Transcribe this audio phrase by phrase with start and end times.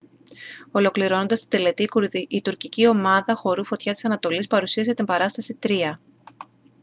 [0.71, 1.87] ολοκληρώνοντας την τελετή
[2.29, 5.99] η τουρκική ομάδα χορού φωτιά της ανατολής παρουσίασε την παράσταση «τροία»